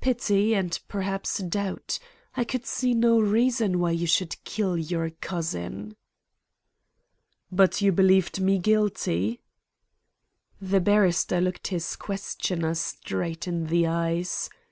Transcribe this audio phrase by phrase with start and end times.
[0.00, 2.00] "Pity, and perhaps doubt.
[2.34, 5.94] I could see no reason why you should kill your cousin."
[7.52, 9.40] "But you believed me guilty?"
[10.60, 14.50] The barrister looked his questioner straight in the eyes.